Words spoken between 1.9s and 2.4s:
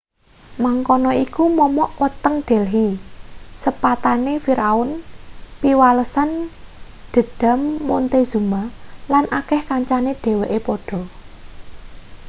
weteng